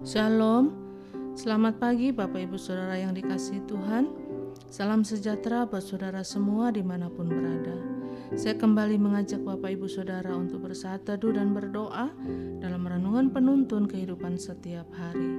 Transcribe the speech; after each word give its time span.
Shalom, 0.00 0.72
selamat 1.36 1.76
pagi 1.76 2.08
Bapak 2.08 2.48
Ibu 2.48 2.56
Saudara 2.56 2.96
yang 2.96 3.12
dikasih 3.12 3.68
Tuhan. 3.68 4.08
Salam 4.72 5.04
sejahtera 5.04 5.68
buat 5.68 5.84
saudara 5.84 6.24
semua 6.24 6.72
di 6.72 6.80
mana 6.80 7.12
pun 7.12 7.28
berada. 7.28 7.76
Saya 8.32 8.56
kembali 8.56 8.96
mengajak 8.96 9.44
Bapak 9.44 9.76
Ibu 9.76 9.92
Saudara 9.92 10.32
untuk 10.32 10.64
bersaat 10.64 11.04
teduh 11.04 11.36
dan 11.36 11.52
berdoa 11.52 12.08
Dalam 12.64 12.80
renungan 12.88 13.28
penuntun 13.28 13.84
kehidupan 13.84 14.40
setiap 14.40 14.88
hari. 14.96 15.36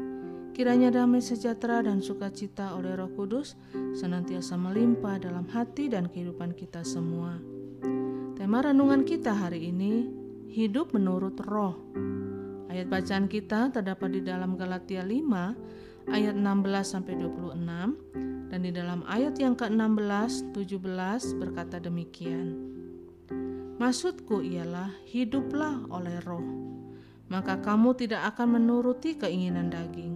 Kiranya 0.54 0.94
damai 0.94 1.26
sejahtera 1.26 1.82
dan 1.82 1.98
sukacita 1.98 2.78
oleh 2.78 2.94
roh 2.94 3.10
kudus 3.18 3.58
Senantiasa 3.98 4.62
melimpah 4.62 5.18
dalam 5.18 5.50
hati 5.50 5.90
dan 5.90 6.06
kehidupan 6.06 6.54
kita 6.54 6.86
semua. 6.86 7.42
Tema 8.38 8.62
renungan 8.62 9.10
kita 9.10 9.34
hari 9.34 9.74
ini 9.74 10.06
Hidup 10.54 10.94
menurut 10.94 11.42
roh 11.50 11.74
Ayat 12.72 12.88
bacaan 12.88 13.28
kita 13.28 13.68
terdapat 13.68 14.16
di 14.16 14.22
dalam 14.24 14.56
Galatia 14.56 15.04
5 15.04 16.08
ayat 16.08 16.40
16 16.40 16.88
sampai 16.88 17.20
26 17.20 18.48
dan 18.48 18.60
di 18.64 18.72
dalam 18.72 19.04
ayat 19.12 19.36
yang 19.36 19.60
ke-16 19.60 20.56
17 20.56 20.80
berkata 21.36 21.84
demikian. 21.84 22.56
Maksudku 23.76 24.40
ialah 24.40 24.88
hiduplah 25.04 25.84
oleh 25.92 26.16
roh, 26.24 26.48
maka 27.28 27.60
kamu 27.60 27.92
tidak 28.00 28.32
akan 28.32 28.56
menuruti 28.56 29.20
keinginan 29.20 29.68
daging. 29.68 30.16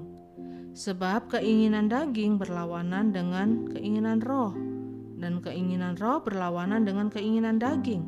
Sebab 0.72 1.36
keinginan 1.36 1.92
daging 1.92 2.40
berlawanan 2.40 3.12
dengan 3.12 3.68
keinginan 3.68 4.24
roh, 4.24 4.56
dan 5.20 5.44
keinginan 5.44 6.00
roh 6.00 6.24
berlawanan 6.24 6.88
dengan 6.88 7.12
keinginan 7.12 7.60
daging. 7.60 8.08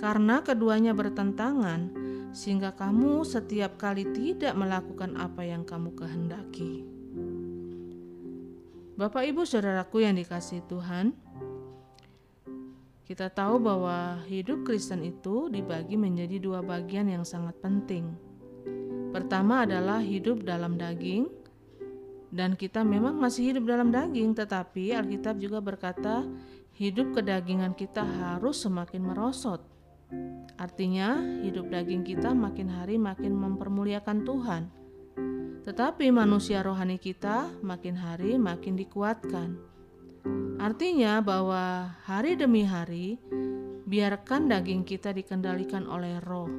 Karena 0.00 0.40
keduanya 0.40 0.96
bertentangan, 0.96 2.05
sehingga 2.36 2.76
kamu 2.76 3.24
setiap 3.24 3.80
kali 3.80 4.04
tidak 4.12 4.52
melakukan 4.52 5.16
apa 5.16 5.40
yang 5.40 5.64
kamu 5.64 5.96
kehendaki. 5.96 6.84
Bapak, 9.00 9.24
ibu, 9.24 9.48
saudaraku 9.48 10.04
yang 10.04 10.20
dikasih 10.20 10.60
Tuhan, 10.68 11.16
kita 13.08 13.32
tahu 13.32 13.56
bahwa 13.56 14.20
hidup 14.28 14.68
Kristen 14.68 15.00
itu 15.00 15.48
dibagi 15.48 15.96
menjadi 15.96 16.36
dua 16.36 16.60
bagian 16.60 17.08
yang 17.08 17.24
sangat 17.24 17.56
penting. 17.64 18.12
Pertama 19.16 19.64
adalah 19.64 20.04
hidup 20.04 20.44
dalam 20.44 20.76
daging, 20.76 21.32
dan 22.28 22.52
kita 22.52 22.84
memang 22.84 23.16
masih 23.16 23.56
hidup 23.56 23.64
dalam 23.64 23.88
daging, 23.88 24.36
tetapi 24.36 24.92
Alkitab 24.92 25.40
juga 25.40 25.64
berkata, 25.64 26.28
hidup 26.76 27.16
kedagingan 27.16 27.72
kita 27.72 28.04
harus 28.04 28.60
semakin 28.60 29.08
merosot 29.08 29.75
Artinya, 30.56 31.20
hidup 31.44 31.68
daging 31.68 32.06
kita 32.06 32.32
makin 32.32 32.72
hari 32.72 32.96
makin 32.96 33.36
mempermuliakan 33.36 34.24
Tuhan. 34.24 34.62
Tetapi 35.66 36.14
manusia 36.14 36.62
rohani 36.62 36.96
kita 36.96 37.50
makin 37.60 37.98
hari 37.98 38.38
makin 38.38 38.78
dikuatkan. 38.78 39.58
Artinya 40.62 41.18
bahwa 41.20 41.90
hari 42.06 42.38
demi 42.38 42.62
hari 42.62 43.18
biarkan 43.86 44.50
daging 44.50 44.82
kita 44.82 45.10
dikendalikan 45.10 45.86
oleh 45.86 46.22
roh. 46.22 46.50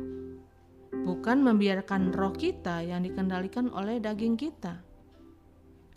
Bukan 0.92 1.40
membiarkan 1.44 2.12
roh 2.12 2.36
kita 2.36 2.84
yang 2.84 3.03
dikendalikan 3.03 3.72
oleh 3.72 4.00
daging 4.00 4.36
kita. 4.36 4.84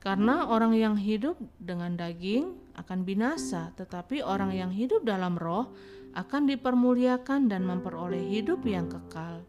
Karena 0.00 0.48
orang 0.48 0.72
yang 0.72 0.96
hidup 0.96 1.36
dengan 1.60 1.92
daging 1.92 2.56
akan 2.78 3.04
binasa, 3.04 3.74
tetapi 3.76 4.24
orang 4.24 4.56
yang 4.56 4.72
hidup 4.72 5.04
dalam 5.04 5.36
roh 5.36 5.70
akan 6.14 6.50
dipermuliakan 6.50 7.50
dan 7.50 7.62
memperoleh 7.62 8.22
hidup 8.30 8.66
yang 8.66 8.90
kekal. 8.90 9.46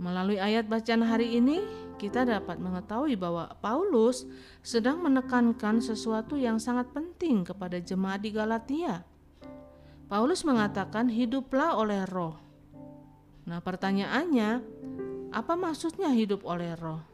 Melalui 0.00 0.40
ayat 0.40 0.66
bacaan 0.66 1.06
hari 1.06 1.38
ini, 1.38 1.62
kita 2.00 2.26
dapat 2.26 2.58
mengetahui 2.58 3.14
bahwa 3.14 3.52
Paulus 3.62 4.26
sedang 4.64 4.98
menekankan 5.04 5.78
sesuatu 5.78 6.34
yang 6.34 6.58
sangat 6.58 6.90
penting 6.90 7.46
kepada 7.46 7.78
jemaat 7.78 8.24
di 8.24 8.34
Galatia. 8.34 9.06
Paulus 10.10 10.42
mengatakan, 10.42 11.06
"Hiduplah 11.06 11.78
oleh 11.78 12.02
Roh." 12.10 12.34
Nah, 13.46 13.62
pertanyaannya, 13.62 14.50
apa 15.30 15.54
maksudnya 15.54 16.10
hidup 16.10 16.42
oleh 16.42 16.74
Roh? 16.74 17.11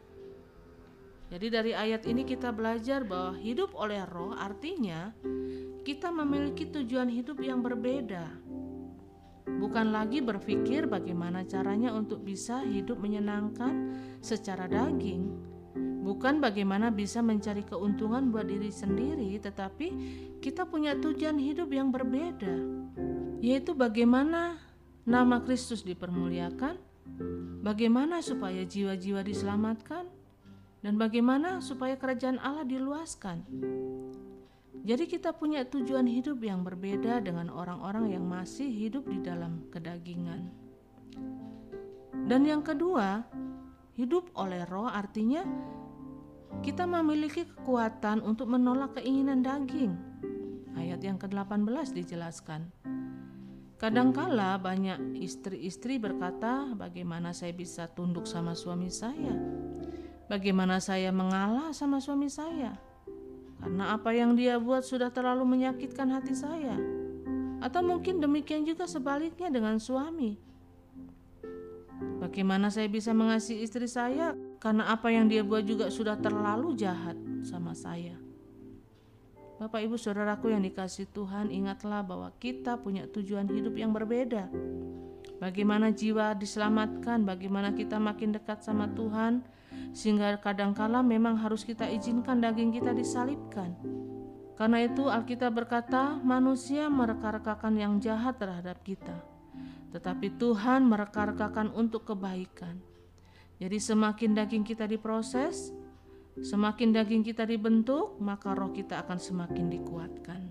Jadi, 1.28 1.46
dari 1.52 1.72
ayat 1.76 2.08
ini 2.08 2.24
kita 2.24 2.48
belajar 2.50 3.04
bahwa 3.04 3.36
hidup 3.36 3.76
oleh 3.76 4.00
Roh 4.08 4.32
artinya 4.32 5.12
kita 5.84 6.08
memiliki 6.08 6.68
tujuan 6.68 7.08
hidup 7.08 7.40
yang 7.44 7.60
berbeda. 7.60 8.28
Bukan 9.48 9.92
lagi 9.92 10.20
berpikir 10.20 10.84
bagaimana 10.84 11.44
caranya 11.48 11.96
untuk 11.96 12.20
bisa 12.24 12.60
hidup 12.64 13.00
menyenangkan 13.00 13.96
secara 14.20 14.68
daging, 14.68 15.32
bukan 16.04 16.40
bagaimana 16.40 16.92
bisa 16.92 17.24
mencari 17.24 17.64
keuntungan 17.64 18.28
buat 18.28 18.48
diri 18.48 18.68
sendiri, 18.68 19.36
tetapi 19.40 19.86
kita 20.44 20.68
punya 20.68 20.96
tujuan 20.96 21.40
hidup 21.40 21.72
yang 21.72 21.88
berbeda, 21.88 22.56
yaitu 23.40 23.72
bagaimana 23.72 24.60
nama 25.08 25.40
Kristus 25.40 25.80
dipermuliakan, 25.84 26.76
bagaimana 27.64 28.20
supaya 28.20 28.64
jiwa-jiwa 28.68 29.24
diselamatkan, 29.24 30.08
dan 30.82 30.94
bagaimana 30.94 31.58
supaya 31.58 31.98
kerajaan 31.98 32.38
Allah 32.38 32.62
diluaskan. 32.62 33.42
Jadi 34.88 35.04
kita 35.04 35.36
punya 35.36 35.66
tujuan 35.68 36.08
hidup 36.08 36.40
yang 36.40 36.64
berbeda 36.64 37.20
dengan 37.20 37.52
orang-orang 37.52 38.14
yang 38.14 38.24
masih 38.24 38.70
hidup 38.70 39.04
di 39.04 39.20
dalam 39.20 39.68
kedagingan. 39.68 40.48
Dan 42.28 42.46
yang 42.48 42.64
kedua, 42.64 43.26
hidup 43.98 44.32
oleh 44.38 44.64
roh 44.64 44.88
artinya 44.88 45.44
kita 46.64 46.88
memiliki 46.88 47.44
kekuatan 47.44 48.24
untuk 48.24 48.48
menolak 48.48 48.96
keinginan 48.96 49.44
daging. 49.44 49.92
Ayat 50.78 51.04
yang 51.04 51.18
ke-18 51.20 51.92
dijelaskan. 51.92 52.70
Kadangkala 53.78 54.58
banyak 54.58 55.20
istri-istri 55.22 56.02
berkata, 56.02 56.74
"Bagaimana 56.74 57.30
saya 57.30 57.54
bisa 57.54 57.86
tunduk 57.86 58.26
sama 58.26 58.56
suami 58.56 58.90
saya? 58.90 59.36
Bagaimana 60.28 60.78
saya 60.78 61.08
mengalah 61.10 61.72
sama 61.72 61.98
suami 61.98 62.28
saya?" 62.28 62.76
karena 63.58 63.94
apa 63.94 64.14
yang 64.14 64.38
dia 64.38 64.56
buat 64.56 64.86
sudah 64.86 65.10
terlalu 65.10 65.58
menyakitkan 65.58 66.08
hati 66.14 66.34
saya. 66.34 66.78
Atau 67.58 67.82
mungkin 67.82 68.22
demikian 68.22 68.62
juga 68.62 68.86
sebaliknya 68.86 69.50
dengan 69.50 69.82
suami. 69.82 70.38
Bagaimana 72.22 72.70
saya 72.70 72.86
bisa 72.86 73.10
mengasihi 73.10 73.66
istri 73.66 73.90
saya 73.90 74.38
karena 74.62 74.86
apa 74.94 75.10
yang 75.10 75.26
dia 75.26 75.42
buat 75.42 75.66
juga 75.66 75.90
sudah 75.90 76.14
terlalu 76.14 76.78
jahat 76.78 77.18
sama 77.42 77.74
saya. 77.74 78.14
Bapak 79.58 79.82
Ibu 79.82 79.98
Saudaraku 79.98 80.54
yang 80.54 80.62
dikasih 80.62 81.10
Tuhan, 81.10 81.50
ingatlah 81.50 82.06
bahwa 82.06 82.30
kita 82.38 82.78
punya 82.78 83.10
tujuan 83.10 83.50
hidup 83.50 83.74
yang 83.74 83.90
berbeda. 83.90 84.46
Bagaimana 85.42 85.90
jiwa 85.90 86.38
diselamatkan, 86.38 87.26
bagaimana 87.26 87.74
kita 87.74 87.98
makin 87.98 88.38
dekat 88.38 88.62
sama 88.62 88.86
Tuhan, 88.94 89.42
sehingga 89.92 90.36
kadangkala 90.38 91.00
memang 91.00 91.38
harus 91.40 91.64
kita 91.64 91.88
izinkan 91.88 92.40
daging 92.42 92.74
kita 92.74 92.92
disalibkan. 92.92 93.72
Karena 94.58 94.82
itu 94.82 95.06
Alkitab 95.06 95.54
berkata, 95.54 96.18
manusia 96.18 96.90
mereka-rekakan 96.90 97.78
yang 97.78 98.02
jahat 98.02 98.42
terhadap 98.42 98.82
kita, 98.82 99.14
tetapi 99.94 100.34
Tuhan 100.34 100.82
mereka-rekakan 100.82 101.70
untuk 101.78 102.10
kebaikan. 102.10 102.82
Jadi 103.62 103.78
semakin 103.78 104.34
daging 104.34 104.66
kita 104.66 104.90
diproses, 104.90 105.70
semakin 106.42 106.90
daging 106.90 107.22
kita 107.22 107.46
dibentuk, 107.46 108.18
maka 108.18 108.50
roh 108.54 108.74
kita 108.74 108.98
akan 109.06 109.18
semakin 109.22 109.70
dikuatkan. 109.70 110.42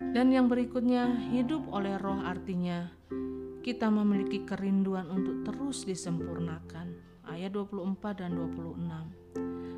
Dan 0.00 0.28
yang 0.28 0.52
berikutnya, 0.52 1.08
hidup 1.32 1.72
oleh 1.72 1.96
roh 1.96 2.20
artinya 2.20 2.88
kita 3.60 3.92
memiliki 3.92 4.48
kerinduan 4.48 5.12
untuk 5.12 5.44
terus 5.44 5.84
disempurnakan 5.84 7.09
ayat 7.30 7.54
24 7.54 8.26
dan 8.26 8.34
26. 8.34 9.06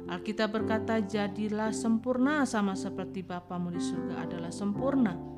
Alkitab 0.09 0.49
berkata, 0.53 1.01
"Jadilah 1.01 1.73
sempurna 1.73 2.45
sama 2.45 2.77
seperti 2.77 3.25
Bapamu 3.25 3.73
di 3.73 3.81
surga 3.81 4.29
adalah 4.29 4.53
sempurna." 4.53 5.33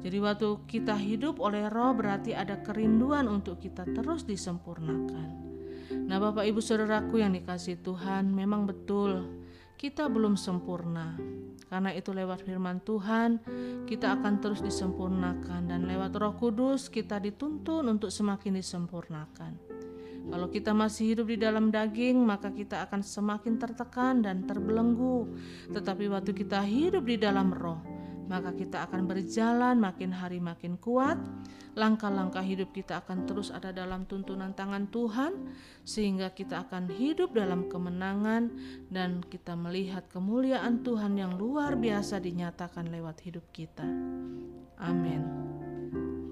Jadi 0.00 0.18
waktu 0.18 0.48
kita 0.64 0.96
hidup 0.96 1.38
oleh 1.38 1.68
roh 1.68 1.92
berarti 1.92 2.32
ada 2.32 2.58
kerinduan 2.64 3.28
untuk 3.28 3.60
kita 3.60 3.84
terus 3.92 4.24
disempurnakan. 4.24 5.28
Nah 6.10 6.18
Bapak 6.18 6.42
Ibu 6.48 6.58
Saudaraku 6.58 7.22
yang 7.22 7.36
dikasih 7.36 7.84
Tuhan 7.84 8.32
memang 8.32 8.66
betul 8.66 9.28
kita 9.76 10.10
belum 10.10 10.34
sempurna. 10.34 11.14
Karena 11.70 11.94
itu 11.94 12.10
lewat 12.10 12.42
firman 12.42 12.82
Tuhan 12.82 13.38
kita 13.86 14.18
akan 14.18 14.42
terus 14.42 14.58
disempurnakan 14.58 15.70
dan 15.70 15.86
lewat 15.86 16.18
roh 16.18 16.34
kudus 16.34 16.90
kita 16.90 17.22
dituntun 17.22 17.86
untuk 17.86 18.10
semakin 18.10 18.58
disempurnakan. 18.58 19.69
Kalau 20.28 20.52
kita 20.52 20.76
masih 20.76 21.16
hidup 21.16 21.32
di 21.32 21.40
dalam 21.40 21.72
daging, 21.72 22.20
maka 22.20 22.52
kita 22.52 22.84
akan 22.84 23.00
semakin 23.00 23.56
tertekan 23.56 24.20
dan 24.20 24.44
terbelenggu. 24.44 25.32
Tetapi 25.72 26.12
waktu 26.12 26.36
kita 26.36 26.60
hidup 26.60 27.08
di 27.08 27.16
dalam 27.16 27.50
roh, 27.50 27.80
maka 28.30 28.54
kita 28.54 28.86
akan 28.86 29.10
berjalan 29.10 29.80
makin 29.82 30.14
hari 30.14 30.38
makin 30.38 30.78
kuat. 30.78 31.18
Langkah-langkah 31.74 32.42
hidup 32.42 32.70
kita 32.70 33.02
akan 33.02 33.26
terus 33.26 33.50
ada 33.50 33.74
dalam 33.74 34.06
tuntunan 34.06 34.54
tangan 34.54 34.86
Tuhan, 34.90 35.50
sehingga 35.82 36.30
kita 36.30 36.66
akan 36.66 36.90
hidup 36.94 37.34
dalam 37.34 37.66
kemenangan 37.66 38.54
dan 38.90 39.22
kita 39.26 39.58
melihat 39.58 40.06
kemuliaan 40.10 40.82
Tuhan 40.86 41.18
yang 41.18 41.38
luar 41.38 41.74
biasa 41.74 42.22
dinyatakan 42.22 42.90
lewat 42.90 43.22
hidup 43.26 43.46
kita. 43.50 43.86
Amin. 44.78 45.22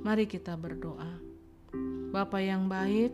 Mari 0.02 0.30
kita 0.30 0.54
berdoa. 0.54 1.18
Bapa 2.08 2.40
yang 2.40 2.70
baik, 2.70 3.12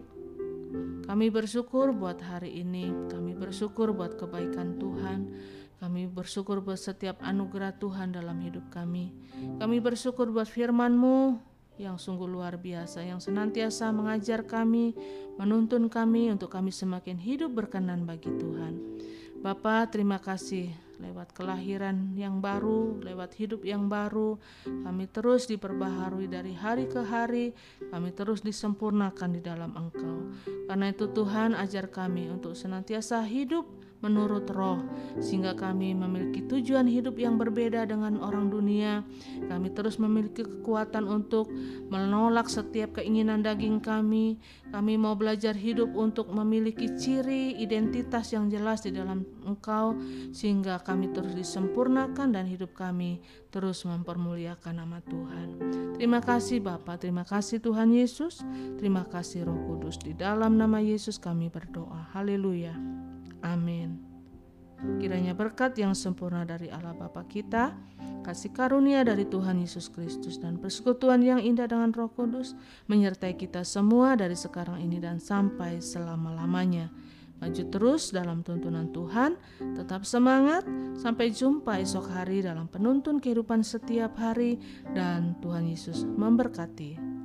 kami 1.05 1.31
bersyukur 1.31 1.95
buat 1.95 2.19
hari 2.19 2.65
ini. 2.65 2.91
Kami 3.13 3.37
bersyukur 3.37 3.95
buat 3.95 4.19
kebaikan 4.19 4.81
Tuhan. 4.81 5.31
Kami 5.79 6.09
bersyukur 6.09 6.65
buat 6.65 6.81
setiap 6.81 7.21
anugerah 7.21 7.77
Tuhan 7.77 8.17
dalam 8.17 8.41
hidup 8.41 8.67
kami. 8.73 9.13
Kami 9.61 9.79
bersyukur 9.85 10.33
buat 10.33 10.49
firman-Mu 10.49 11.37
yang 11.77 11.99
sungguh 11.99 12.31
luar 12.31 12.57
biasa, 12.57 13.03
yang 13.03 13.19
senantiasa 13.19 13.91
mengajar 13.91 14.47
kami, 14.47 14.95
menuntun 15.37 15.91
kami 15.91 16.31
untuk 16.31 16.55
kami 16.55 16.71
semakin 16.71 17.19
hidup 17.19 17.53
berkenan 17.53 18.07
bagi 18.07 18.31
Tuhan. 18.31 18.75
Bapa, 19.45 19.85
terima 19.93 20.17
kasih 20.17 20.73
lewat 20.97 21.37
kelahiran 21.37 22.17
yang 22.17 22.41
baru, 22.41 22.97
lewat 23.05 23.37
hidup 23.37 23.61
yang 23.69 23.93
baru, 23.93 24.41
kami 24.65 25.05
terus 25.05 25.45
diperbaharui 25.53 26.33
dari 26.33 26.57
hari 26.57 26.89
ke 26.89 27.05
hari, 27.05 27.53
kami 27.93 28.09
terus 28.17 28.41
disempurnakan 28.41 29.37
di 29.37 29.45
dalam 29.45 29.77
Engkau. 29.77 30.33
Karena 30.65 30.89
itu 30.89 31.13
Tuhan 31.13 31.53
ajar 31.61 31.93
kami 31.93 32.33
untuk 32.33 32.57
senantiasa 32.57 33.21
hidup 33.29 33.69
menurut 34.05 34.45
roh, 34.53 34.85
sehingga 35.17 35.57
kami 35.57 35.97
memiliki 35.97 36.45
tujuan 36.45 36.85
hidup 36.85 37.17
yang 37.17 37.41
berbeda 37.41 37.89
dengan 37.89 38.21
orang 38.21 38.53
dunia. 38.53 39.01
Kami 39.49 39.73
terus 39.73 39.97
memiliki 39.97 40.45
kekuatan 40.45 41.09
untuk 41.09 41.49
menolak 41.89 42.53
setiap 42.53 43.01
keinginan 43.01 43.41
daging 43.41 43.81
kami. 43.81 44.37
Kami 44.69 45.01
mau 45.01 45.17
belajar 45.17 45.57
hidup 45.57 45.97
untuk 45.97 46.29
memiliki 46.29 46.93
ciri 47.01 47.57
identitas 47.57 48.37
yang 48.37 48.53
jelas 48.53 48.85
di 48.85 48.93
dalam 48.93 49.25
Engkau, 49.49 49.97
sehingga 50.37 50.85
kami 50.85 51.09
terus 51.17 51.33
disempurnakan 51.33 52.37
dan 52.37 52.45
hidup 52.45 52.77
kami 52.77 53.25
terus 53.55 53.87
mempermuliakan 53.87 54.75
nama 54.83 54.99
Tuhan. 55.07 55.49
Terima 55.95 56.19
kasih 56.19 56.59
Bapa, 56.59 56.99
terima 56.99 57.23
kasih 57.23 57.63
Tuhan 57.63 57.95
Yesus, 57.95 58.43
terima 58.83 59.07
kasih 59.07 59.47
Roh 59.47 59.61
Kudus. 59.71 60.03
Di 60.03 60.11
dalam 60.11 60.59
nama 60.59 60.83
Yesus 60.83 61.23
kami 61.23 61.47
berdoa. 61.55 62.11
Haleluya. 62.11 63.14
Amin. 63.45 64.01
Kiranya 65.01 65.33
berkat 65.33 65.77
yang 65.81 65.97
sempurna 65.97 66.45
dari 66.45 66.69
Allah 66.69 66.93
Bapa 66.93 67.25
kita, 67.25 67.73
kasih 68.21 68.53
karunia 68.53 69.01
dari 69.01 69.25
Tuhan 69.25 69.61
Yesus 69.61 69.89
Kristus 69.89 70.37
dan 70.37 70.61
persekutuan 70.61 71.25
yang 71.25 71.41
indah 71.41 71.65
dengan 71.65 71.93
Roh 71.93 72.13
Kudus 72.13 72.53
menyertai 72.89 73.37
kita 73.37 73.65
semua 73.65 74.13
dari 74.17 74.37
sekarang 74.37 74.81
ini 74.81 75.01
dan 75.01 75.21
sampai 75.21 75.81
selama-lamanya. 75.81 76.93
Maju 77.41 77.65
terus 77.69 78.13
dalam 78.13 78.41
tuntunan 78.41 78.89
Tuhan, 78.93 79.37
tetap 79.77 80.07
semangat, 80.09 80.65
sampai 80.97 81.33
jumpa 81.33 81.83
esok 81.83 82.07
hari 82.13 82.41
dalam 82.41 82.71
penuntun 82.71 83.21
kehidupan 83.21 83.61
setiap 83.61 84.17
hari 84.17 84.61
dan 84.93 85.37
Tuhan 85.45 85.69
Yesus 85.69 86.05
memberkati. 86.05 87.24